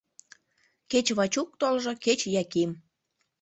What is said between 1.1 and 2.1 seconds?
Вачук толжо,